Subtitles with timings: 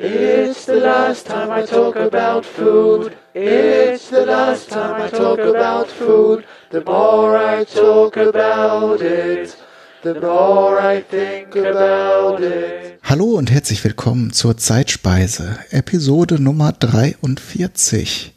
[0.00, 3.16] It's the last time I talk about food.
[3.34, 6.44] It's the last time I talk about food.
[6.70, 9.56] The more I talk about it,
[10.04, 13.00] the more I think about it.
[13.02, 18.34] Hallo und herzlich willkommen zur Zeitspeise, Episode Nummer 43.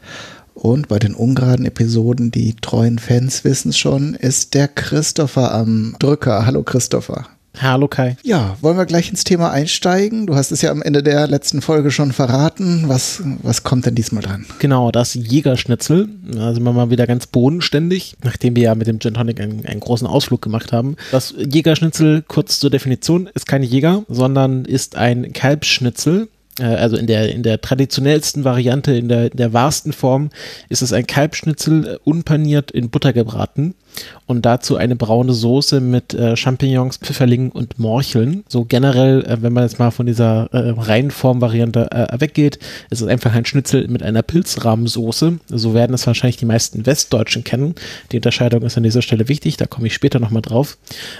[0.55, 6.43] Und bei den ungeraden Episoden, die treuen Fans wissen schon, ist der Christopher am Drücker.
[6.43, 7.27] Hallo Christopher.
[7.59, 8.15] Hallo Kai.
[8.23, 10.25] Ja, wollen wir gleich ins Thema einsteigen?
[10.25, 12.85] Du hast es ja am Ende der letzten Folge schon verraten.
[12.87, 14.45] Was, was kommt denn diesmal dran?
[14.59, 16.07] Genau, das Jägerschnitzel.
[16.23, 19.65] Da sind wir mal wieder ganz bodenständig, nachdem wir ja mit dem Gin Tonic einen,
[19.65, 20.95] einen großen Ausflug gemacht haben.
[21.11, 26.29] Das Jägerschnitzel, kurz zur Definition, ist kein Jäger, sondern ist ein Kalbsschnitzel
[26.59, 30.29] äh, also in der, in der traditionellsten Variante, in der, in der wahrsten Form,
[30.69, 33.75] ist es ein Kalbschnitzel äh, unpaniert in Butter gebraten
[34.25, 38.43] und dazu eine braune Soße mit äh, Champignons, Pfifferlingen und Morcheln.
[38.47, 42.57] So generell, äh, wenn man jetzt mal von dieser äh, Reihenform-Variante äh, weggeht,
[42.89, 45.39] ist es einfach ein Schnitzel mit einer Pilzrahmsoße.
[45.49, 47.75] So werden es wahrscheinlich die meisten Westdeutschen kennen.
[48.11, 50.77] Die Unterscheidung ist an dieser Stelle wichtig, da komme ich später nochmal drauf.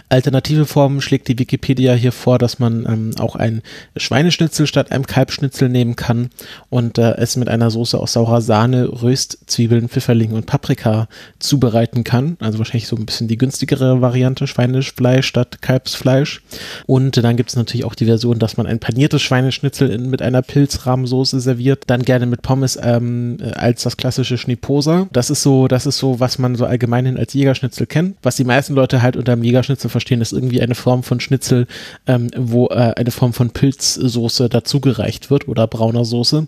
[0.10, 3.62] Alternative Formen schlägt die Wikipedia hier vor, dass man ähm, auch ein
[3.98, 6.30] Schweineschnitzel statt einem Kalbschnitzel nehmen kann
[6.70, 12.38] und äh, es mit einer Soße aus saurer Sahne, Röstzwiebeln, Pfifferlingen und Paprika zubereiten kann.
[12.40, 16.42] Also wahrscheinlich so ein bisschen die günstigere Variante, Schweinefleisch statt Kalbsfleisch.
[16.86, 20.22] Und dann gibt es natürlich auch die Version, dass man ein paniertes Schweineschnitzel in, mit
[20.22, 25.08] einer Pilzrahmsoße serviert, dann gerne mit Pommes ähm, als das klassische Schniposa.
[25.12, 28.18] Das ist so, das ist so, was man so allgemein als Jägerschnitzel kennt.
[28.22, 31.68] Was die meisten Leute halt unter dem Jägerschnitzel verstehen, ist irgendwie eine Form von Schnitzel,
[32.08, 36.48] ähm, wo äh, eine Form von Pilzsoße dazugereicht wird oder brauner Soße.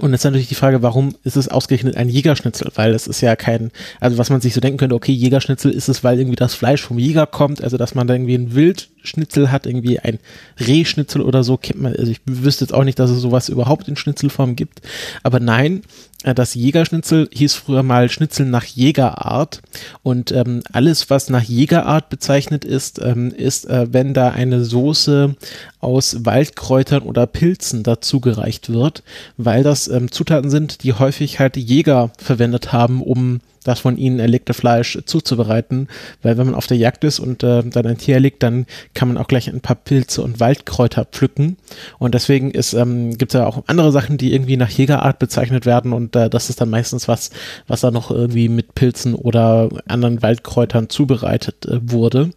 [0.00, 2.70] Und jetzt natürlich die Frage, warum ist es ausgerechnet ein Jägerschnitzel?
[2.74, 5.72] Weil es ist ja kein, also was man sich so denken könnte, okay, Jägerschnitzel Schnitzel
[5.72, 8.54] ist es, weil irgendwie das Fleisch vom Jäger kommt, also dass man da irgendwie ein
[8.54, 10.18] Wildschnitzel hat, irgendwie ein
[10.58, 13.86] Rehschnitzel oder so, kennt man, also ich wüsste jetzt auch nicht, dass es sowas überhaupt
[13.88, 14.80] in Schnitzelform gibt,
[15.22, 15.82] aber nein,
[16.22, 19.60] das Jägerschnitzel hieß früher mal Schnitzel nach Jägerart.
[20.02, 25.34] Und ähm, alles, was nach Jägerart bezeichnet ist, ähm, ist, äh, wenn da eine Soße
[25.80, 29.02] aus Waldkräutern oder Pilzen dazugereicht wird,
[29.36, 34.18] weil das ähm, Zutaten sind, die häufig halt Jäger verwendet haben, um das von ihnen
[34.18, 35.88] erlegte Fleisch zuzubereiten,
[36.22, 39.08] weil wenn man auf der Jagd ist und äh, dann ein Tier erlegt, dann kann
[39.08, 41.56] man auch gleich ein paar Pilze und Waldkräuter pflücken.
[41.98, 45.66] Und deswegen ist ähm, gibt es ja auch andere Sachen, die irgendwie nach Jägerart bezeichnet
[45.66, 45.92] werden.
[45.92, 47.30] Und äh, das ist dann meistens was,
[47.66, 52.30] was da noch irgendwie mit Pilzen oder anderen Waldkräutern zubereitet äh, wurde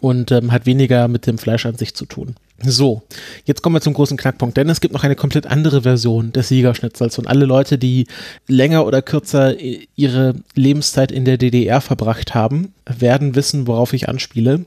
[0.00, 2.36] und ähm, hat weniger mit dem Fleisch an sich zu tun.
[2.64, 3.02] So,
[3.44, 6.48] jetzt kommen wir zum großen Knackpunkt, denn es gibt noch eine komplett andere Version des
[6.48, 8.06] Siegerschnitzels und alle Leute, die
[8.46, 9.56] länger oder kürzer
[9.96, 14.64] ihre Lebenszeit in der DDR verbracht haben, werden wissen, worauf ich anspiele.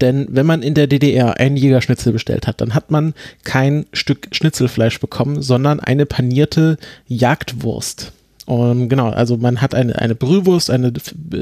[0.00, 4.28] Denn wenn man in der DDR einen Jägerschnitzel bestellt hat, dann hat man kein Stück
[4.30, 6.78] Schnitzelfleisch bekommen, sondern eine panierte
[7.08, 8.12] Jagdwurst.
[8.52, 10.92] Und genau, also man hat eine, eine Brühwurst, eine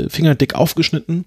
[0.09, 1.25] fingerdick aufgeschnitten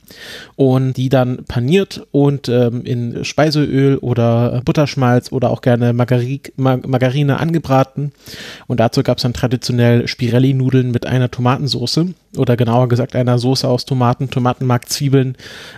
[0.55, 7.37] und die dann paniert und ähm, in Speiseöl oder Butterschmalz oder auch gerne Margari Margarine
[7.37, 8.13] angebraten.
[8.67, 12.05] Und dazu gab es dann traditionell Spirelli-Nudeln mit einer Tomatensauce
[12.37, 15.35] oder genauer gesagt einer Soße aus Tomaten, Tomatenmark, Zwiebeln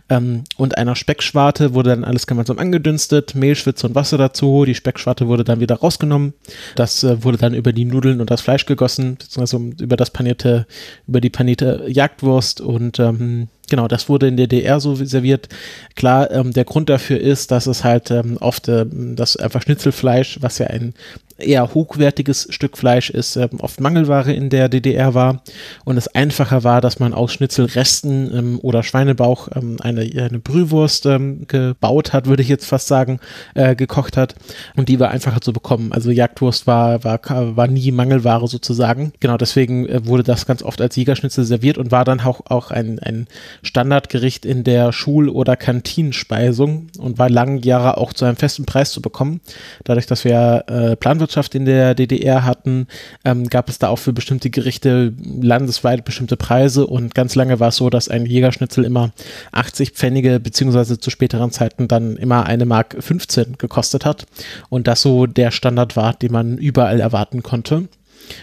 [0.09, 4.65] ähm, und einer Speckschwarte wurde dann alles gemeinsam angedünstet, Mehl, Schwitze und Wasser dazu.
[4.65, 6.33] Die Speckschwarte wurde dann wieder rausgenommen.
[6.75, 10.65] Das äh, wurde dann über die Nudeln und das Fleisch gegossen, beziehungsweise über das panierte,
[11.07, 15.49] über die panierte Jagdwurst und ähm, Genau, das wurde in der DDR so serviert.
[15.95, 20.37] Klar, ähm, der Grund dafür ist, dass es halt ähm, oft ähm, das einfach Schnitzelfleisch,
[20.41, 20.93] was ja ein
[21.37, 25.41] eher hochwertiges Stück Fleisch ist, ähm, oft Mangelware in der DDR war
[25.83, 31.05] und es einfacher war, dass man aus Schnitzelresten ähm, oder Schweinebauch ähm, eine, eine Brühwurst
[31.05, 33.19] ähm, gebaut hat, würde ich jetzt fast sagen,
[33.53, 34.35] äh, gekocht hat
[34.75, 35.91] und die war einfacher zu bekommen.
[35.91, 37.19] Also Jagdwurst war, war,
[37.57, 39.11] war nie Mangelware sozusagen.
[39.19, 42.71] Genau, deswegen äh, wurde das ganz oft als Jägerschnitzel serviert und war dann auch, auch
[42.71, 43.27] ein, ein
[43.61, 48.91] Standardgericht in der Schul- oder Kantinenspeisung und war lange Jahre auch zu einem festen Preis
[48.91, 49.41] zu bekommen.
[49.83, 52.87] Dadurch, dass wir äh, Planwirtschaft Landwirtschaft in der DDR hatten,
[53.23, 57.69] ähm, gab es da auch für bestimmte Gerichte landesweit bestimmte Preise und ganz lange war
[57.69, 59.11] es so, dass ein Jägerschnitzel immer
[59.51, 64.27] 80 Pfennige beziehungsweise zu späteren Zeiten dann immer eine Mark 15 gekostet hat
[64.69, 67.87] und das so der Standard war, den man überall erwarten konnte.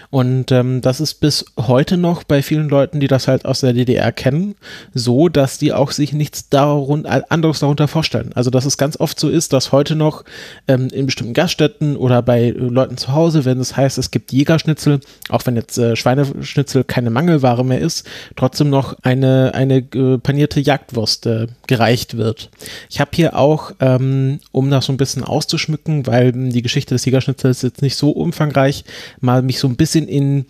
[0.09, 3.73] Und ähm, das ist bis heute noch bei vielen Leuten, die das halt aus der
[3.73, 4.55] DDR kennen,
[4.93, 8.31] so, dass die auch sich nichts darunter, anderes darunter vorstellen.
[8.35, 10.23] Also dass es ganz oft so ist, dass heute noch
[10.67, 14.99] ähm, in bestimmten Gaststätten oder bei Leuten zu Hause, wenn es heißt, es gibt Jägerschnitzel,
[15.29, 20.59] auch wenn jetzt äh, Schweineschnitzel keine Mangelware mehr ist, trotzdem noch eine, eine äh, panierte
[20.59, 22.49] Jagdwurst äh, gereicht wird.
[22.89, 27.05] Ich habe hier auch, ähm, um das so ein bisschen auszuschmücken, weil die Geschichte des
[27.05, 28.83] Jägerschnitzels jetzt nicht so umfangreich,
[29.19, 30.45] mal mich so ein bisschen in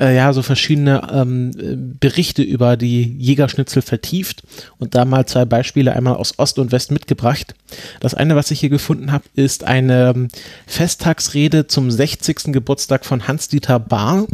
[0.00, 4.42] äh, ja, so verschiedene ähm, Berichte über die Jägerschnitzel vertieft
[4.78, 7.54] und da mal zwei Beispiele einmal aus Ost und West mitgebracht.
[8.00, 10.28] Das eine, was ich hier gefunden habe, ist eine ähm,
[10.66, 12.52] Festtagsrede zum 60.
[12.52, 14.26] Geburtstag von Hans-Dieter Bahr.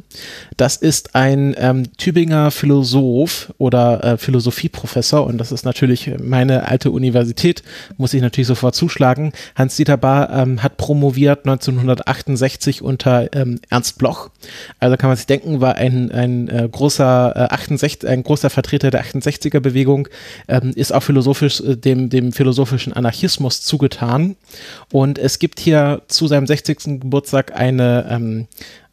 [0.56, 6.90] Das ist ein ähm, Tübinger Philosoph oder äh, Philosophieprofessor und das ist natürlich meine alte
[6.90, 7.62] Universität,
[7.96, 9.32] muss ich natürlich sofort zuschlagen.
[9.54, 14.31] Hans-Dieter Bahr ähm, hat promoviert 1968 unter ähm, Ernst Bloch.
[14.78, 18.90] Also kann man sich denken, war ein, ein äh, großer äh, 68, ein großer Vertreter
[18.90, 20.08] der 68er Bewegung,
[20.48, 23.30] ähm, ist auch philosophisch äh, dem, dem philosophischen Anarchismus
[23.62, 24.37] zugetan.
[24.93, 27.00] Und es gibt hier zu seinem 60.
[27.00, 28.47] Geburtstag eine, ähm,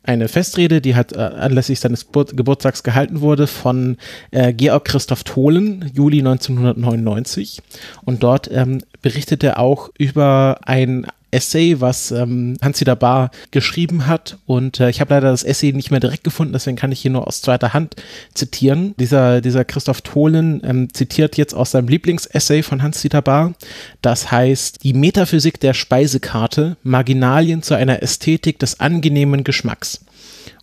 [0.04, 3.98] eine Festrede, die halt äh, anlässlich seines Geburtstags gehalten wurde von
[4.32, 7.62] äh, Georg Christoph Tholen, Juli 1999.
[8.06, 14.38] Und dort ähm, berichtet er auch über ein Essay, was ähm, Hans-Dieter Bar geschrieben hat.
[14.46, 17.12] Und äh, ich habe leider das Essay nicht mehr direkt gefunden, deswegen kann ich hier
[17.12, 17.96] nur aus zweiter Hand
[18.34, 18.96] zitieren.
[19.00, 23.54] Dieser, dieser Christoph Tholen ähm, zitiert jetzt aus seinem Lieblingsessay von Hans-Dieter Bar.
[24.02, 30.02] Das heißt, die Metaphysik der Speisekarte, Marginalien zu einer Ästhetik des angenehmen Geschmacks.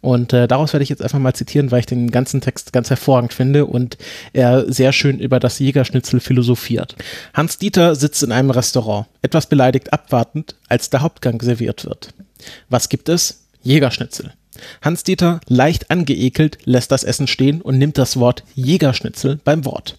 [0.00, 2.90] Und äh, daraus werde ich jetzt einfach mal zitieren, weil ich den ganzen Text ganz
[2.90, 3.96] hervorragend finde und
[4.32, 6.94] er sehr schön über das Jägerschnitzel philosophiert.
[7.32, 12.10] Hans Dieter sitzt in einem Restaurant, etwas beleidigt abwartend, als der Hauptgang serviert wird.
[12.68, 13.46] Was gibt es?
[13.62, 14.32] Jägerschnitzel.
[14.82, 19.98] Hans-Dieter, leicht angeekelt, lässt das Essen stehen und nimmt das Wort Jägerschnitzel beim Wort.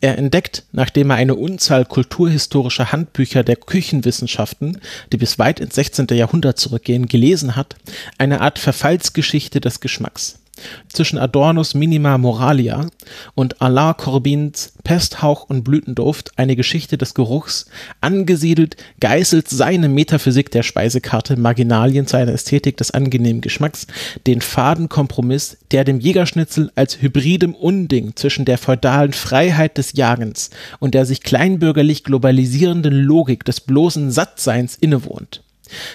[0.00, 4.80] Er entdeckt, nachdem er eine Unzahl kulturhistorischer Handbücher der Küchenwissenschaften,
[5.12, 6.08] die bis weit ins 16.
[6.10, 7.76] Jahrhundert zurückgehen, gelesen hat,
[8.18, 10.40] eine Art Verfallsgeschichte des Geschmacks
[10.88, 12.86] zwischen Adornos Minima Moralia
[13.34, 17.66] und Alain Corbins Pesthauch und Blütenduft eine Geschichte des Geruchs,
[18.00, 23.86] angesiedelt geißelt seine Metaphysik der Speisekarte Marginalien zu einer Ästhetik des angenehmen Geschmacks,
[24.26, 30.50] den faden Kompromiss, der dem Jägerschnitzel als hybridem Unding zwischen der feudalen Freiheit des Jagens
[30.78, 35.42] und der sich kleinbürgerlich globalisierenden Logik des bloßen Sattseins innewohnt.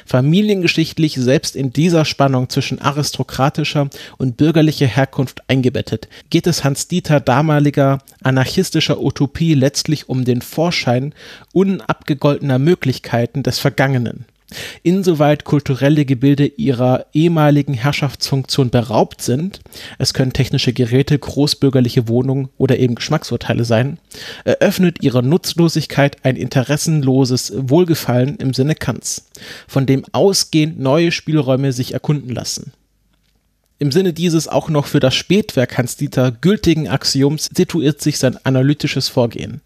[0.06, 7.20] Familiengeschichtlich selbst in dieser Spannung zwischen aristokratischer und bürgerlicher Herkunft eingebettet, geht es Hans Dieter
[7.20, 11.14] damaliger anarchistischer Utopie letztlich um den Vorschein
[11.54, 14.26] unabgegoltener Möglichkeiten des Vergangenen
[14.83, 19.62] Insoweit kulturelle Gebilde ihrer ehemaligen Herrschaftsfunktion beraubt sind,
[19.98, 23.98] es können technische Geräte, großbürgerliche Wohnungen oder eben Geschmacksurteile sein,
[24.44, 29.30] eröffnet ihre Nutzlosigkeit ein interessenloses Wohlgefallen im Sinne Kants,
[29.68, 32.74] von dem ausgehend neue Spielräume sich erkunden lassen
[33.81, 39.09] im Sinne dieses auch noch für das Spätwerk Hans-Dieter gültigen Axioms situiert sich sein analytisches
[39.09, 39.62] Vorgehen.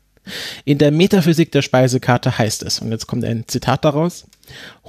[0.64, 4.26] In der Metaphysik der Speisekarte heißt es, und jetzt kommt ein Zitat daraus,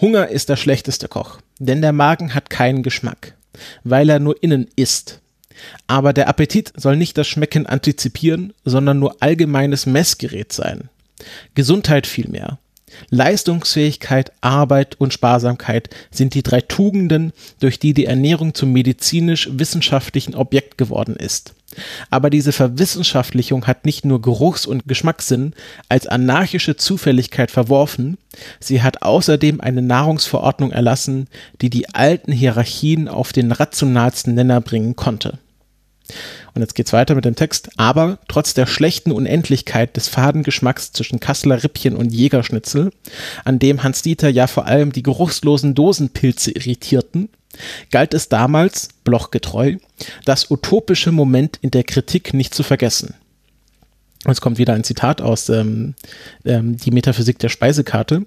[0.00, 3.34] Hunger ist der schlechteste Koch, denn der Magen hat keinen Geschmack,
[3.84, 5.20] weil er nur innen ist.
[5.86, 10.90] Aber der Appetit soll nicht das Schmecken antizipieren, sondern nur allgemeines Messgerät sein.
[11.54, 12.58] Gesundheit vielmehr.
[13.10, 20.78] Leistungsfähigkeit, Arbeit und Sparsamkeit sind die drei Tugenden, durch die die Ernährung zum medizinisch-wissenschaftlichen Objekt
[20.78, 21.54] geworden ist.
[22.10, 25.54] Aber diese Verwissenschaftlichung hat nicht nur Geruchs- und Geschmackssinn
[25.88, 28.18] als anarchische Zufälligkeit verworfen,
[28.60, 31.28] sie hat außerdem eine Nahrungsverordnung erlassen,
[31.60, 35.38] die die alten Hierarchien auf den rationalsten Nenner bringen konnte.
[36.54, 37.70] Und jetzt geht's weiter mit dem Text.
[37.76, 42.90] Aber trotz der schlechten Unendlichkeit des faden Geschmacks zwischen Kasseler Rippchen und Jägerschnitzel,
[43.44, 47.28] an dem Hans Dieter ja vor allem die geruchslosen Dosenpilze irritierten,
[47.90, 49.76] galt es damals, blochgetreu,
[50.24, 53.14] das utopische Moment in der Kritik nicht zu vergessen.
[54.26, 55.94] Jetzt kommt wieder ein Zitat aus ähm,
[56.44, 58.26] ähm, Die Metaphysik der Speisekarte.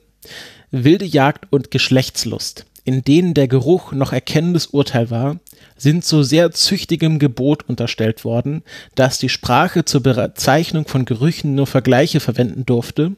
[0.72, 5.38] Wilde Jagd und Geschlechtslust, in denen der Geruch noch erkennendes Urteil war,
[5.78, 8.64] sind so sehr züchtigem Gebot unterstellt worden,
[8.96, 13.14] dass die Sprache zur Bezeichnung von Gerüchen nur Vergleiche verwenden durfte,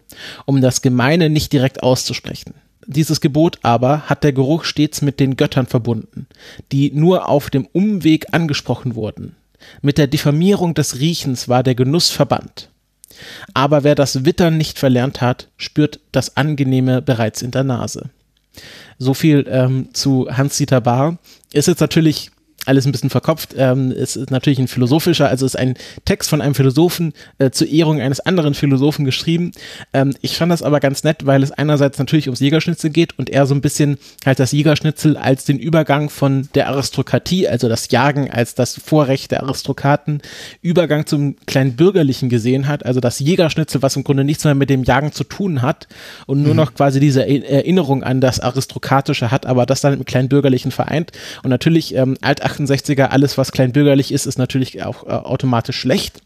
[0.46, 2.54] um das Gemeine nicht direkt auszusprechen.
[2.92, 6.28] Dieses Gebot aber hat der Geruch stets mit den Göttern verbunden,
[6.74, 9.38] die nur auf dem Umweg angesprochen wurden.
[9.82, 12.70] Mit der Diffamierung des Riechens war der Genuss verbannt.
[13.54, 18.10] Aber wer das Wittern nicht verlernt hat, spürt das Angenehme bereits in der Nase.
[18.98, 21.18] So viel ähm, zu Hans-Dieter Bahr.
[21.54, 22.32] Ist jetzt natürlich
[22.66, 23.56] alles ein bisschen verkopft.
[23.58, 25.76] Ähm, es ist natürlich ein philosophischer, also ist ein
[26.06, 29.52] Text von einem Philosophen äh, zur Ehrung eines anderen Philosophen geschrieben.
[29.94, 33.30] Ähm, ich fand das aber ganz nett, weil es einerseits natürlich ums Jägerschnitzel geht und
[33.30, 37.90] er so ein bisschen halt das Jägerschnitzel als den Übergang von der Aristokratie, also das
[37.90, 40.22] Jagen als das Vorrecht der Aristokraten,
[40.62, 44.70] Übergang zum kleinen Bürgerlichen gesehen hat, also das Jägerschnitzel, was im Grunde nichts mehr mit
[44.70, 45.88] dem Jagen zu tun hat
[46.28, 46.58] und nur mhm.
[46.58, 51.12] noch quasi diese Erinnerung an das Aristokratische hat, aber das dann im kleinen Bürgerlichen vereint.
[51.44, 56.22] Und natürlich ähm, alt 68er, alles was kleinbürgerlich ist, ist natürlich auch äh, automatisch schlecht.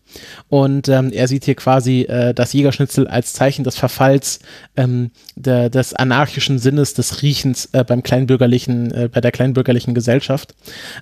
[0.50, 4.39] Und ähm, er sieht hier quasi äh, das Jägerschnitzel als Zeichen des Verfalls
[4.77, 10.55] ähm, der, des anarchischen Sinnes des Riechens äh, beim kleinbürgerlichen, äh, bei der kleinbürgerlichen Gesellschaft.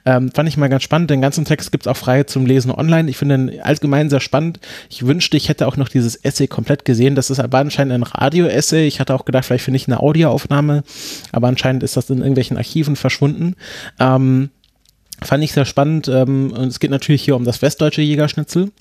[0.05, 1.09] Ähm, fand ich mal ganz spannend.
[1.09, 3.09] Den ganzen Text gibt es auch frei zum Lesen online.
[3.09, 4.59] Ich finde ihn allgemein sehr spannend.
[4.89, 7.15] Ich wünschte, ich hätte auch noch dieses Essay komplett gesehen.
[7.15, 8.87] Das ist aber anscheinend ein Radio-Essay.
[8.87, 10.83] Ich hatte auch gedacht, vielleicht finde ich eine Audioaufnahme,
[11.31, 13.55] aber anscheinend ist das in irgendwelchen Archiven verschwunden.
[13.99, 14.49] Ähm,
[15.21, 16.07] Fand ich sehr spannend.
[16.07, 18.71] Ähm, es geht natürlich hier um das westdeutsche Jägerschnitzel.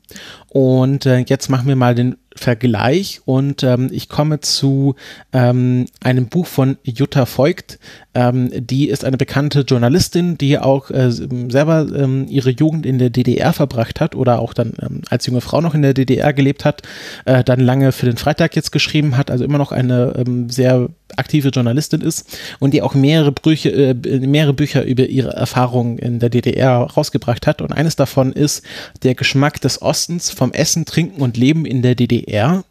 [0.48, 4.94] Und äh, jetzt machen wir mal den Vergleich und ähm, ich komme zu
[5.32, 7.78] ähm, einem Buch von Jutta Voigt.
[8.14, 13.10] Ähm, die ist eine bekannte Journalistin, die auch äh, selber ähm, ihre Jugend in der
[13.10, 16.64] DDR verbracht hat oder auch dann ähm, als junge Frau noch in der DDR gelebt
[16.64, 16.82] hat,
[17.24, 20.88] äh, dann lange für den Freitag jetzt geschrieben hat, also immer noch eine ähm, sehr
[21.16, 26.18] aktive Journalistin ist und die auch mehrere, Brüche, äh, mehrere Bücher über ihre Erfahrungen in
[26.18, 27.60] der DDR rausgebracht hat.
[27.60, 28.62] Und eines davon ist
[29.02, 32.64] Der Geschmack des Ostens vom Essen, Trinken und Leben in der DDR DDR.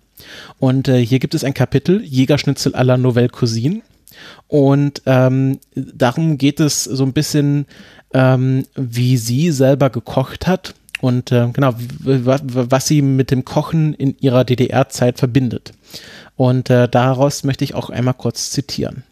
[0.59, 3.81] Und äh, hier gibt es ein Kapitel, Jägerschnitzel à la Nouvelle Cuisine.
[4.47, 7.65] Und ähm, darum geht es so ein bisschen,
[8.13, 14.15] ähm, wie sie selber gekocht hat und äh, genau, was sie mit dem Kochen in
[14.19, 15.71] ihrer DDR-Zeit verbindet.
[16.35, 19.03] Und äh, daraus möchte ich auch einmal kurz zitieren.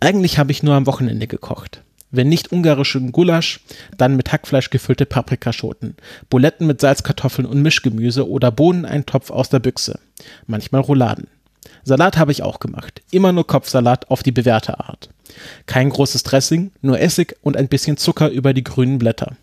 [0.00, 1.82] Eigentlich habe ich nur am Wochenende gekocht.
[2.10, 3.60] Wenn nicht ungarischen Gulasch,
[3.96, 5.96] dann mit Hackfleisch gefüllte Paprikaschoten,
[6.28, 10.00] Buletten mit Salzkartoffeln und Mischgemüse oder Bohneneintopf aus der Büchse.
[10.46, 11.28] Manchmal Rouladen.
[11.84, 13.02] Salat habe ich auch gemacht.
[13.10, 15.10] Immer nur Kopfsalat auf die bewährte Art.
[15.66, 19.36] Kein großes Dressing, nur Essig und ein bisschen Zucker über die grünen Blätter.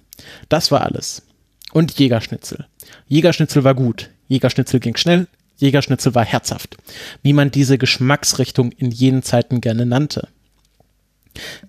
[0.49, 1.23] Das war alles.
[1.71, 2.65] Und Jägerschnitzel.
[3.07, 4.09] Jägerschnitzel war gut.
[4.27, 5.27] Jägerschnitzel ging schnell.
[5.57, 6.77] Jägerschnitzel war herzhaft.
[7.23, 10.27] Wie man diese Geschmacksrichtung in jenen Zeiten gerne nannte.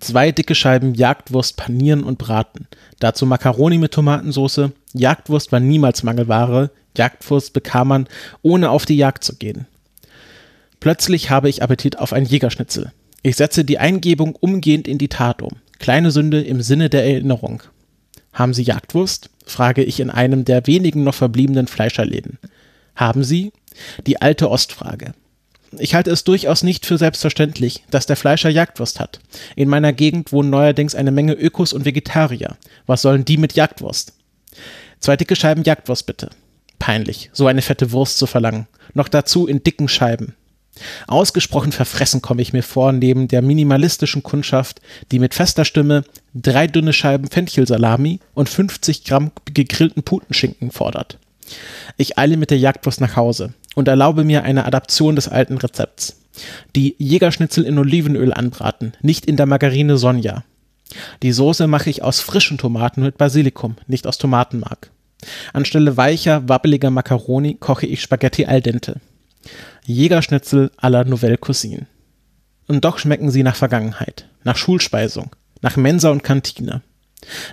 [0.01, 2.67] Zwei dicke Scheiben Jagdwurst panieren und braten.
[2.99, 4.71] Dazu Macaroni mit Tomatensauce.
[4.93, 6.71] Jagdwurst war niemals Mangelware.
[6.97, 8.09] Jagdwurst bekam man,
[8.43, 9.67] ohne auf die Jagd zu gehen.
[10.81, 12.93] Plötzlich habe ich Appetit auf ein Jägerschnitzel.
[13.23, 15.57] Ich setze die Eingebung umgehend in die Tat um.
[15.79, 17.63] Kleine Sünde im Sinne der Erinnerung.
[18.33, 19.31] Haben Sie Jagdwurst?
[19.45, 22.39] frage ich in einem der wenigen noch verbliebenen Fleischerläden.
[22.95, 23.53] Haben Sie?
[24.07, 25.15] Die alte Ostfrage.
[25.77, 29.21] Ich halte es durchaus nicht für selbstverständlich, dass der Fleischer Jagdwurst hat.
[29.55, 32.57] In meiner Gegend wohnen neuerdings eine Menge Ökos und Vegetarier.
[32.87, 34.15] Was sollen die mit Jagdwurst?
[35.01, 36.31] Zwei dicke Scheiben Jagdwurst bitte.
[36.79, 38.67] Peinlich, so eine fette Wurst zu verlangen.
[38.95, 40.35] Noch dazu in dicken Scheiben.
[41.07, 46.67] Ausgesprochen verfressen komme ich mir vor neben der minimalistischen Kundschaft, die mit fester Stimme drei
[46.67, 51.19] dünne Scheiben Fenchelsalami und 50 Gramm gegrillten Putenschinken fordert.
[51.97, 56.21] Ich eile mit der Jagdwurst nach Hause und erlaube mir eine Adaption des alten Rezepts.
[56.75, 60.43] Die Jägerschnitzel in Olivenöl anbraten, nicht in der Margarine Sonja.
[61.23, 64.91] Die Soße mache ich aus frischen Tomaten mit Basilikum, nicht aus Tomatenmark.
[65.53, 68.97] Anstelle weicher, wabbeliger Macaroni koche ich Spaghetti al dente.
[69.87, 71.87] Jägerschnitzel à la Nouvelle Cuisine.
[72.67, 75.31] Und doch schmecken sie nach Vergangenheit, nach Schulspeisung,
[75.63, 76.83] nach Mensa und Kantine.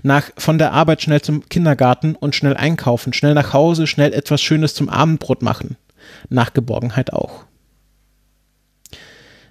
[0.02, 4.42] Nach von der Arbeit schnell zum Kindergarten und schnell einkaufen, schnell nach Hause, schnell etwas
[4.42, 5.78] Schönes zum Abendbrot machen
[6.30, 7.46] nach Geborgenheit auch.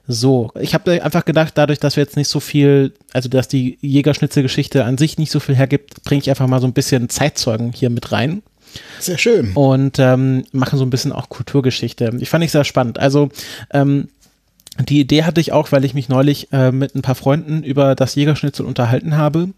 [0.06, 3.78] So, ich habe einfach gedacht, dadurch, dass wir jetzt nicht so viel, also dass die
[3.80, 7.72] Jägerschnitzelgeschichte an sich nicht so viel hergibt, bringe ich einfach mal so ein bisschen Zeitzeugen
[7.72, 8.42] hier mit rein.
[8.98, 9.52] Sehr schön.
[9.54, 12.10] Und ähm, machen so ein bisschen auch Kulturgeschichte.
[12.18, 12.98] Ich fand ich sehr spannend.
[12.98, 13.30] Also
[13.72, 14.08] ähm,
[14.80, 17.94] die Idee hatte ich auch, weil ich mich neulich äh, mit ein paar Freunden über
[17.94, 19.50] das Jägerschnitzel unterhalten habe.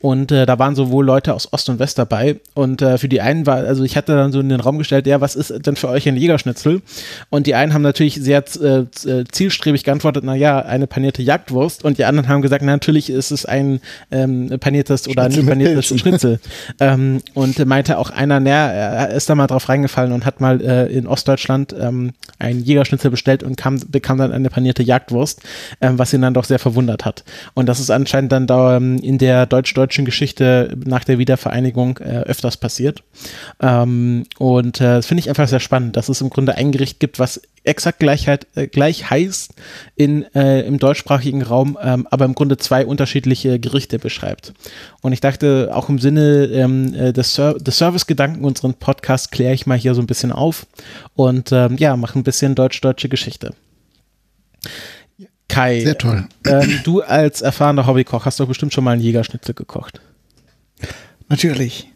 [0.00, 2.40] Und äh, da waren sowohl Leute aus Ost und West dabei.
[2.54, 5.06] Und äh, für die einen war, also ich hatte dann so in den Raum gestellt,
[5.06, 6.82] ja, was ist denn für euch ein Jägerschnitzel?
[7.30, 11.84] Und die einen haben natürlich sehr äh, äh, zielstrebig geantwortet, na ja, eine panierte Jagdwurst.
[11.84, 15.86] Und die anderen haben gesagt, na, natürlich ist es ein ähm, paniertes oder nicht paniertes
[16.00, 16.40] Schnitzel.
[16.80, 20.60] ähm, und meinte auch einer, na, er ist da mal drauf reingefallen und hat mal
[20.60, 25.42] äh, in Ostdeutschland ähm, ein Jägerschnitzel bestellt und kam, bekam dann eine panierte panierte Jagdwurst,
[25.82, 27.22] ähm, was ihn dann doch sehr verwundert hat.
[27.52, 32.20] Und das ist anscheinend dann da ähm, in der deutsch-deutschen Geschichte nach der Wiedervereinigung äh,
[32.20, 33.02] öfters passiert.
[33.60, 36.98] Ähm, und äh, das finde ich einfach sehr spannend, dass es im Grunde ein Gericht
[36.98, 39.52] gibt, was exakt Gleichheit, äh, gleich heißt
[39.96, 44.54] in, äh, im deutschsprachigen Raum, ähm, aber im Grunde zwei unterschiedliche Gerichte beschreibt.
[45.02, 49.54] Und ich dachte, auch im Sinne ähm, äh, des, Ser des Service-Gedanken unseren Podcast kläre
[49.54, 50.66] ich mal hier so ein bisschen auf
[51.14, 53.54] und ähm, ja, mache ein bisschen deutsch-deutsche Geschichte.
[55.48, 56.26] Kai, Sehr toll.
[56.46, 60.00] Ähm, du als erfahrener Hobbykoch hast doch bestimmt schon mal einen Jägerschnitzel gekocht.
[61.28, 61.90] Natürlich.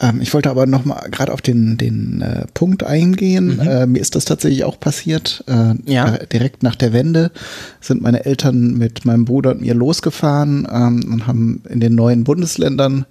[0.00, 3.56] Ähm, ich wollte aber noch mal gerade auf den, den äh, Punkt eingehen.
[3.56, 3.60] Mhm.
[3.60, 5.44] Äh, mir ist das tatsächlich auch passiert.
[5.46, 6.18] Äh, ja.
[6.18, 7.30] Direkt nach der Wende
[7.80, 12.24] sind meine Eltern mit meinem Bruder und mir losgefahren ähm, und haben in den neuen
[12.24, 13.06] Bundesländern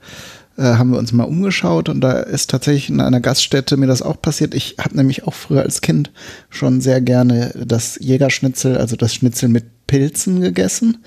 [0.58, 4.02] äh, haben wir uns mal umgeschaut und da ist tatsächlich in einer Gaststätte mir das
[4.02, 4.54] auch passiert.
[4.56, 6.12] Ich habe nämlich auch früher als Kind
[6.50, 10.98] schon sehr gerne das Jägerschnitzel, also das Schnitzel mit Pilzen gegessen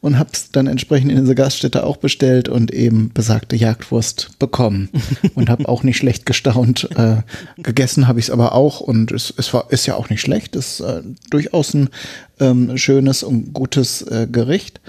[0.00, 4.90] und habe es dann entsprechend in diese Gaststätte auch bestellt und eben besagte Jagdwurst bekommen
[5.34, 6.88] und habe auch nicht schlecht gestaunt.
[6.96, 7.22] Äh,
[7.56, 10.54] gegessen habe ich es aber auch und es, es war, ist ja auch nicht schlecht.
[10.54, 11.90] Es ist äh, durchaus ein
[12.38, 14.80] ähm, schönes und gutes äh, Gericht.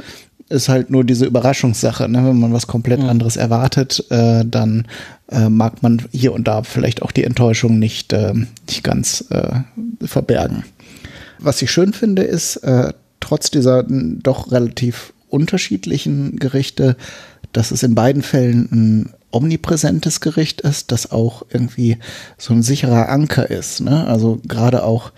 [0.49, 2.25] Ist halt nur diese Überraschungssache, ne?
[2.25, 3.09] wenn man was komplett mhm.
[3.09, 4.87] anderes erwartet, äh, dann
[5.29, 9.25] äh, mag man hier und da vielleicht auch die Enttäuschung nicht, äh, nicht ganz
[10.03, 10.63] verbergen.
[11.39, 12.59] Was ich schön finde, ist,
[13.19, 16.97] trotz dieser doch relativ unterschiedlichen Gerichte,
[17.53, 21.97] dass es in beiden Fällen ein omnipräsentes Gericht ist, das auch irgendwie
[22.37, 23.81] so ein sicherer Anker ist.
[23.81, 24.05] Ne?
[24.07, 25.11] Also gerade auch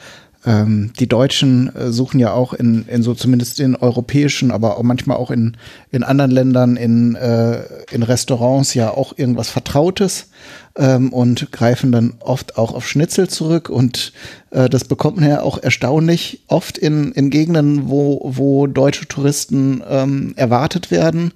[0.45, 4.83] ähm, die Deutschen äh, suchen ja auch in, in so zumindest in europäischen, aber auch
[4.83, 5.55] manchmal auch in,
[5.91, 10.29] in anderen Ländern, in, äh, in Restaurants ja auch irgendwas Vertrautes
[10.75, 13.69] ähm, und greifen dann oft auch auf Schnitzel zurück.
[13.69, 14.13] Und
[14.49, 19.83] äh, das bekommt man ja auch erstaunlich oft in, in Gegenden, wo, wo deutsche Touristen
[19.87, 21.33] ähm, erwartet werden.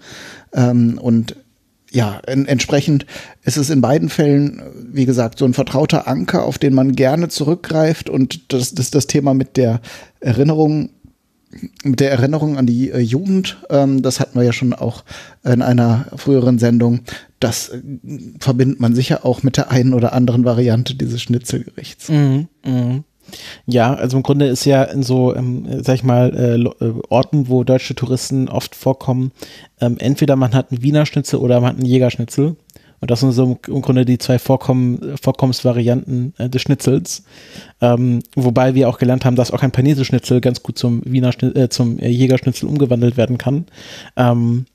[0.53, 1.35] Ähm, und
[1.95, 3.05] ja, en entsprechend
[3.43, 4.61] ist es in beiden Fällen,
[4.91, 8.09] wie gesagt, so ein vertrauter Anker, auf den man gerne zurückgreift.
[8.09, 9.79] Und das, das ist das Thema mit der
[10.19, 10.89] Erinnerung,
[11.85, 13.63] mit der Erinnerung an die äh, Jugend.
[13.69, 15.05] Ähm, das hatten wir ja schon auch
[15.45, 16.99] in einer früheren Sendung.
[17.39, 17.81] Das äh,
[18.41, 22.09] verbindet man sicher auch mit der einen oder anderen Variante dieses Schnitzelgerichts.
[22.09, 23.03] Mhm, mh.
[23.65, 27.49] Ja, also im Grunde ist ja in so, ähm, sag ich mal, äh, äh, Orten,
[27.49, 29.31] wo deutsche Touristen oft vorkommen,
[29.81, 32.55] ähm, entweder man hat einen Wiener Schnitzel oder man hat einen Jägerschnitzel.
[33.01, 37.23] Und das sind so im Grunde die zwei Vorkommen, Vorkommensvarianten äh, des Schnitzels.
[37.81, 41.69] Ähm, wobei wir auch gelernt haben, dass auch ein Panese-Schnitzel ganz gut zum Wiener äh,
[41.69, 43.65] zum Jägerschnitzel umgewandelt werden kann.
[44.15, 44.65] Ähm,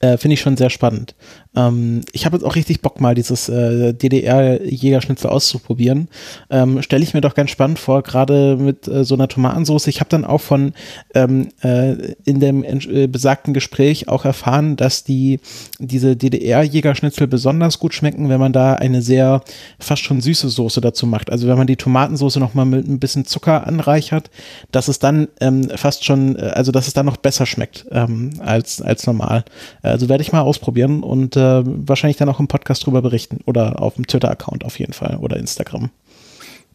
[0.00, 1.14] äh, Finde ich schon sehr spannend.
[1.56, 6.08] Ähm, ich habe jetzt auch richtig Bock, mal dieses äh, DDR-Jägerschnitzel auszuprobieren.
[6.50, 9.88] Ähm, Stelle ich mir doch ganz spannend vor, gerade mit äh, so einer Tomatensauce.
[9.88, 10.72] Ich habe dann auch von
[11.14, 15.40] ähm, äh, in dem äh, besagten Gespräch auch erfahren, dass die
[15.80, 19.42] diese DDR-Jägerschnitzel besonders gut schmecken, wenn man da eine sehr
[19.80, 21.30] fast schon süße Soße dazu macht.
[21.30, 24.30] Also wenn man die Tomatensauce nochmal mit ein bisschen Zucker anreichert,
[24.70, 28.30] dass es dann ähm, fast schon, äh, also dass es dann noch besser schmeckt ähm,
[28.38, 29.44] als, als normal.
[29.90, 33.80] Also werde ich mal ausprobieren und äh, wahrscheinlich dann auch im Podcast drüber berichten oder
[33.82, 35.90] auf dem Twitter-Account auf jeden Fall oder Instagram.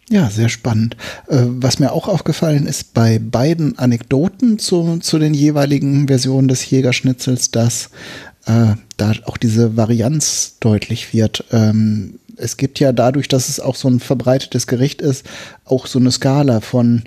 [0.10, 0.98] Ja, sehr spannend.
[1.28, 6.70] Äh, was mir auch aufgefallen ist bei beiden Anekdoten zu, zu den jeweiligen Versionen des
[6.70, 7.90] Jägerschnitzels, dass
[8.46, 11.46] äh, da auch diese Varianz deutlich wird.
[11.52, 15.26] Ähm, es gibt ja dadurch, dass es auch so ein verbreitetes Gericht ist,
[15.66, 17.04] auch so eine Skala von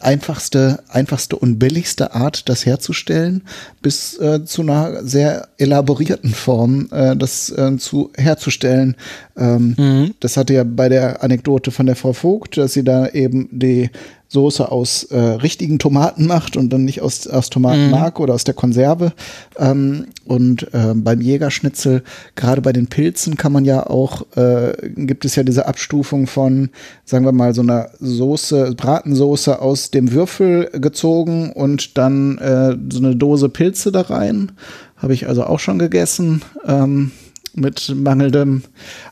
[0.00, 3.42] einfachste, einfachste und billigste Art, das herzustellen,
[3.82, 8.96] bis äh, zu einer sehr elaborierten Form, äh, das äh, zu herzustellen.
[9.36, 10.14] Ähm, mhm.
[10.20, 13.90] Das hatte ja bei der Anekdote von der Frau Vogt, dass sie da eben die
[14.28, 18.22] Soße aus äh, richtigen Tomaten macht und dann nicht aus, aus Tomatenmark mhm.
[18.22, 19.12] oder aus der Konserve.
[19.56, 22.02] Ähm, und äh, beim Jägerschnitzel,
[22.36, 26.68] gerade bei den Pilzen kann man ja auch, äh, gibt es ja diese Abstufung von,
[27.06, 32.98] sagen wir mal, so einer Soße, Bratensoße aus dem Würfel gezogen und dann äh, so
[32.98, 34.52] eine Dose Pilze da rein.
[34.96, 36.42] Habe ich also auch schon gegessen.
[36.66, 37.12] Ähm,
[37.54, 38.62] mit mangelndem,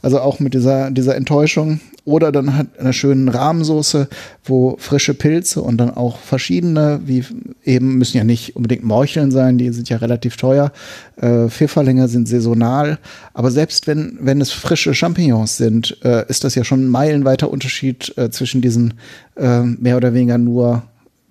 [0.03, 1.81] also auch mit dieser, dieser Enttäuschung.
[2.07, 4.09] Oder dann halt eine schöne Rahmensoße,
[4.45, 7.25] wo frische Pilze und dann auch verschiedene, wie
[7.65, 10.71] eben müssen ja nicht unbedingt Morcheln sein, die sind ja relativ teuer.
[11.17, 12.99] Äh, Pfifferlinge sind saisonal.
[13.35, 17.51] Aber selbst wenn, wenn es frische Champignons sind, äh, ist das ja schon ein meilenweiter
[17.51, 18.95] Unterschied äh, zwischen diesen
[19.35, 20.85] äh, mehr oder weniger nur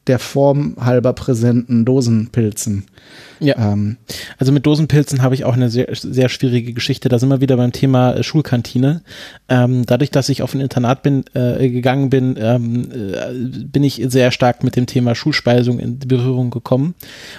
[0.07, 2.85] der Form halber präsenten Dosenpilzen.
[3.39, 3.73] Ja.
[3.73, 3.97] Ähm,
[4.37, 7.09] also mit Dosenpilzen habe ich auch eine sehr, sehr schwierige Geschichte.
[7.09, 9.01] Da sind wir wieder beim Thema äh, Schulkantine.
[9.49, 13.33] Ähm, dadurch, dass ich auf ein Internat bin, äh, gegangen bin, ähm, äh,
[13.65, 16.95] bin ich sehr stark mit dem Thema Schulspeisung in Berührung gekommen.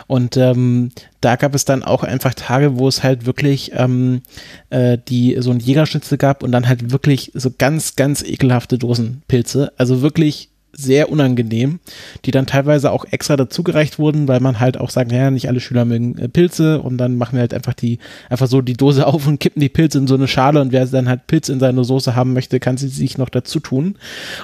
[0.06, 4.22] Und ähm, da gab es dann auch einfach Tage, wo es halt wirklich ähm,
[4.70, 9.72] äh, die so ein Jägerschnitzel gab und dann halt wirklich so ganz, ganz ekelhafte Dosenpilze.
[9.76, 11.80] Also wirklich sehr unangenehm,
[12.24, 15.60] die dann teilweise auch extra dazugereicht wurden, weil man halt auch sagt, naja, nicht alle
[15.60, 19.06] Schüler mögen äh, Pilze und dann machen wir halt einfach die, einfach so die Dose
[19.06, 21.60] auf und kippen die Pilze in so eine Schale und wer dann halt Pilz in
[21.60, 23.96] seine Soße haben möchte, kann sie sich noch dazu tun.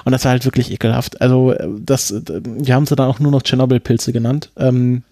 [0.05, 1.21] Und das war halt wirklich ekelhaft.
[1.21, 4.51] Also äh, das, äh, wir haben sie dann auch nur noch Tschernobyl-Pilze genannt.
[4.57, 5.03] Ähm,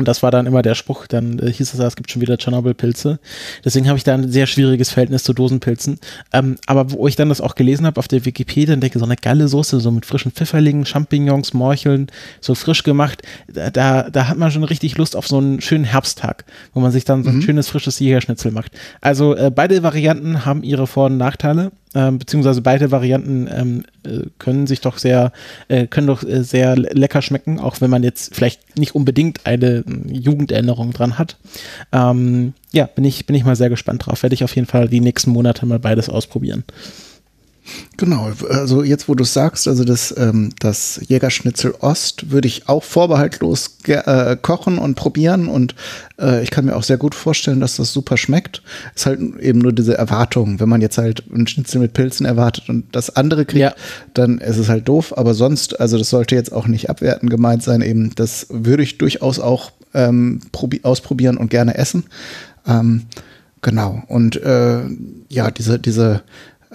[0.00, 2.38] und das war dann immer der Spruch, dann äh, hieß es, es gibt schon wieder
[2.38, 3.18] Tschernobyl-Pilze.
[3.62, 5.98] Deswegen habe ich da ein sehr schwieriges Verhältnis zu Dosenpilzen.
[6.32, 9.04] Ähm, aber wo ich dann das auch gelesen habe auf der Wikipedia, dann denke so
[9.04, 12.06] eine geile Soße, so mit frischen Pfifferlingen, Champignons, Morcheln,
[12.40, 16.46] so frisch gemacht, da, da hat man schon richtig Lust auf so einen schönen Herbsttag,
[16.72, 17.42] wo man sich dann so ein mhm.
[17.42, 18.72] schönes, frisches Jägerschnitzel macht.
[19.02, 24.26] Also äh, beide Varianten haben ihre Vor- und Nachteile ähm, beziehungsweise beide Varianten ähm, äh,
[24.38, 25.32] können sich doch sehr,
[25.68, 29.78] äh, können doch äh, sehr lecker schmecken, auch wenn man jetzt vielleicht nicht unbedingt eine
[29.78, 31.36] äh, Jugenderinnerung dran hat.
[31.92, 34.22] Ähm, ja, bin ich, bin ich mal sehr gespannt drauf.
[34.22, 36.64] Werde ich auf jeden Fall die nächsten Monate mal beides ausprobieren.
[37.96, 42.68] Genau, also jetzt, wo du es sagst, also das, ähm, das Jägerschnitzel Ost würde ich
[42.68, 45.74] auch vorbehaltlos äh, kochen und probieren und
[46.18, 48.62] äh, ich kann mir auch sehr gut vorstellen, dass das super schmeckt.
[48.94, 50.60] Ist halt eben nur diese Erwartung.
[50.60, 53.74] Wenn man jetzt halt ein Schnitzel mit Pilzen erwartet und das andere kriegt, ja.
[54.14, 55.16] dann ist es halt doof.
[55.16, 57.82] Aber sonst, also das sollte jetzt auch nicht abwertend gemeint sein.
[57.82, 60.40] Eben, das würde ich durchaus auch ähm,
[60.82, 62.04] ausprobieren und gerne essen.
[62.66, 63.06] Ähm,
[63.62, 64.02] genau.
[64.08, 64.80] Und äh,
[65.28, 66.22] ja, diese, diese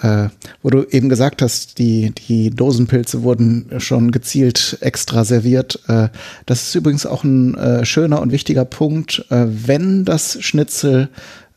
[0.02, 0.28] äh,
[0.62, 5.80] wo du eben gesagt hast, die, die Dosenpilze wurden schon gezielt extra serviert.
[5.88, 6.10] Äh,
[6.46, 9.26] das ist übrigens auch ein äh, schöner und wichtiger Punkt.
[9.30, 11.10] Äh, wenn das Schnitzel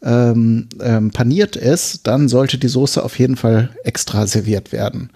[0.02, 5.10] ähm, ähm, paniert ist, dann sollte die Soße auf jeden Fall extra serviert werden.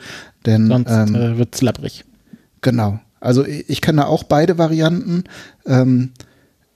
[0.45, 2.05] Denn, Sonst ähm, äh, wird es labbrig.
[2.61, 2.99] Genau.
[3.21, 5.25] Also ich, ich kenne auch beide Varianten.
[5.65, 6.11] Ähm,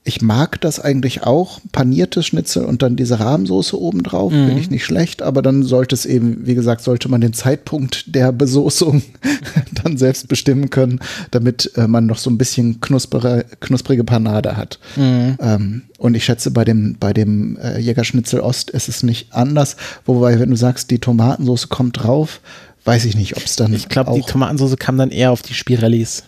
[0.07, 4.47] ich mag das eigentlich auch, paniertes Schnitzel und dann diese Rahmsoße obendrauf, mhm.
[4.47, 8.15] finde ich nicht schlecht, aber dann sollte es eben, wie gesagt, sollte man den Zeitpunkt
[8.15, 9.03] der Besoßung
[9.83, 10.99] dann selbst bestimmen können,
[11.31, 14.79] damit äh, man noch so ein bisschen knusprige, knusprige Panade hat.
[14.95, 15.37] Mhm.
[15.41, 19.75] Ähm, und ich schätze, bei dem, bei dem äh, Jägerschnitzel Ost ist es nicht anders,
[20.05, 22.39] wobei, wenn du sagst, die Tomatensoße kommt drauf,
[22.85, 23.73] weiß ich nicht, ob es dann.
[23.73, 26.23] Ich glaube, die Tomatensoße kam dann eher auf die Spirellis.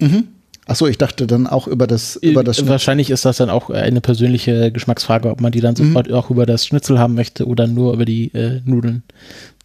[0.00, 0.28] Mhm.
[0.68, 2.70] Achso, ich dachte dann auch über das, über das Schnitzel.
[2.70, 5.88] Wahrscheinlich ist das dann auch eine persönliche Geschmacksfrage, ob man die dann mhm.
[5.88, 9.02] sofort auch über das Schnitzel haben möchte oder nur über die äh, Nudeln.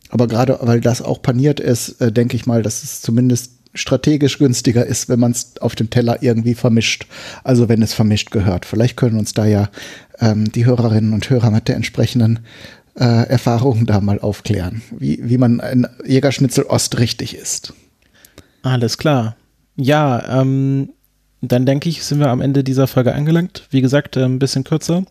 [0.09, 4.37] Aber gerade weil das auch paniert ist, äh, denke ich mal, dass es zumindest strategisch
[4.37, 7.07] günstiger ist, wenn man es auf dem Teller irgendwie vermischt.
[7.43, 8.65] Also wenn es vermischt gehört.
[8.65, 9.69] Vielleicht können uns da ja
[10.19, 12.39] ähm, die Hörerinnen und Hörer mit der entsprechenden
[12.97, 17.73] äh, Erfahrung da mal aufklären, wie, wie man ein Jägerschnitzel Ost richtig isst.
[18.61, 19.35] Alles klar.
[19.75, 20.93] Ja, ähm,
[21.41, 23.67] dann denke ich, sind wir am Ende dieser Folge angelangt.
[23.69, 25.03] Wie gesagt, äh, ein bisschen kürzer.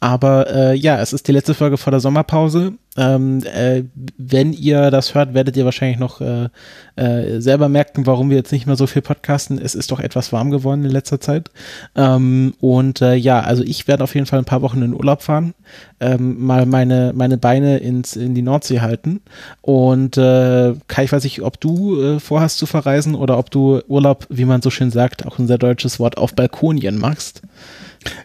[0.00, 2.74] Aber äh, ja, es ist die letzte Folge vor der Sommerpause.
[2.94, 3.84] Ähm, äh,
[4.18, 6.48] wenn ihr das hört, werdet ihr wahrscheinlich noch äh,
[6.96, 9.58] äh, selber merken, warum wir jetzt nicht mehr so viel podcasten.
[9.58, 11.50] Es ist doch etwas warm geworden in letzter Zeit.
[11.96, 15.22] Ähm, und äh, ja, also ich werde auf jeden Fall ein paar Wochen in Urlaub
[15.22, 15.54] fahren,
[16.00, 19.22] ähm, mal meine, meine Beine ins, in die Nordsee halten.
[19.62, 23.80] Und äh, Kai, ich weiß nicht, ob du äh, vorhast zu verreisen oder ob du
[23.88, 27.40] Urlaub, wie man so schön sagt, auch ein sehr deutsches Wort, auf Balkonien machst.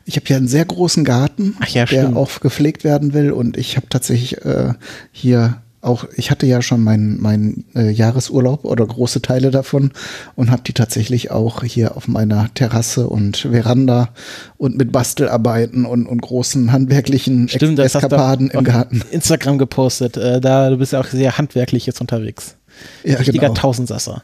[0.06, 3.32] Ich habe ja einen sehr großen Garten, ja, der auch gepflegt werden will.
[3.32, 4.74] Und ich habe tatsächlich äh,
[5.12, 9.92] hier auch, ich hatte ja schon meinen mein, äh, Jahresurlaub oder große Teile davon
[10.36, 14.10] und habe die tatsächlich auch hier auf meiner Terrasse und Veranda
[14.58, 19.04] und mit Bastelarbeiten und, und großen handwerklichen Stimmt, Ex Eskapaden im Garten.
[19.12, 20.18] Instagram gepostet.
[20.18, 22.58] Äh, da du bist ja auch sehr handwerklich jetzt unterwegs.
[23.04, 23.54] Ja, Richtiger genau.
[23.54, 24.24] Tausendsasser.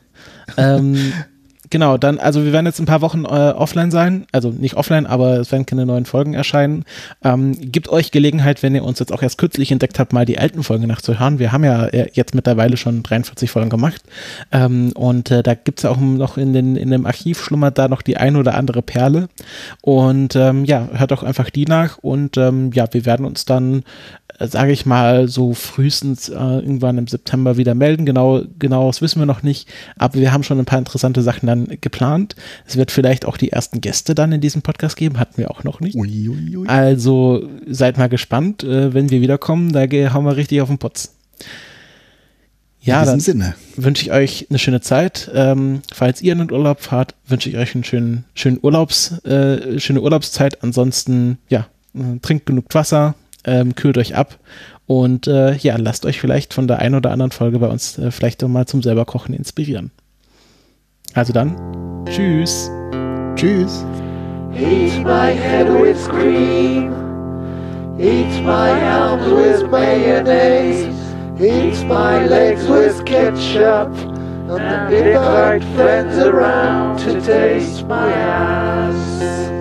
[0.58, 1.14] ähm,
[1.74, 5.08] genau, dann, also wir werden jetzt ein paar Wochen äh, offline sein, also nicht offline,
[5.08, 6.86] aber es werden keine neuen Folgen erscheinen.
[7.24, 10.38] Ähm, gibt euch Gelegenheit, wenn ihr uns jetzt auch erst kürzlich entdeckt habt, mal die
[10.38, 11.40] alten Folgen nachzuhören.
[11.40, 14.04] Wir haben ja äh, jetzt mittlerweile schon 43 Folgen gemacht
[14.52, 17.80] ähm, und äh, da gibt es ja auch noch in, den, in dem Archiv schlummert
[17.80, 19.28] da noch die ein oder andere Perle
[19.82, 23.84] und ähm, ja, hört auch einfach die nach und ähm, ja, wir werden uns dann
[24.40, 28.06] sage ich mal, so frühestens äh, irgendwann im September wieder melden.
[28.06, 29.68] Genau, genau, das wissen wir noch nicht.
[29.98, 32.36] Aber wir haben schon ein paar interessante Sachen dann geplant.
[32.66, 35.20] Es wird vielleicht auch die ersten Gäste dann in diesem Podcast geben.
[35.20, 35.96] Hatten wir auch noch nicht.
[35.96, 36.68] Ui, ui, ui.
[36.68, 39.74] Also seid mal gespannt, äh, wenn wir wiederkommen.
[39.74, 41.16] Da hauen wir richtig auf den Putz.
[42.82, 43.56] Ja, In dann Sinne.
[43.78, 45.32] wünsche ich euch eine schöne Zeit.
[45.34, 49.80] Ähm, falls ihr in den Urlaub fahrt, wünsche ich euch einen schönen, schönen Urlaubs, äh,
[49.80, 50.62] schöne Urlaubszeit.
[50.64, 51.68] Ansonsten, ja,
[52.22, 54.40] trinkt genug Wasser, ähm, kühlt euch ab
[54.86, 58.12] und äh, ja, lasst euch vielleicht von der einen oder anderen Folge bei uns äh,
[58.12, 59.92] vielleicht mal zum selber Kochen inspirieren.
[61.16, 61.56] Also dann,
[62.06, 62.72] tschüss.
[63.36, 63.86] Tschüss.
[64.56, 66.92] Eat my head with cream.
[68.00, 70.88] Eat my arms with mayonnaise.
[71.40, 73.90] Eat my legs with ketchup.
[74.50, 79.53] And invite friends around to taste my ass.